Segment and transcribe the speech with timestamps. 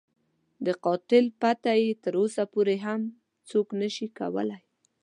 [0.65, 3.01] د قاتل پته یې تر اوسه پورې هم
[3.49, 4.63] څوک نه شي کولای.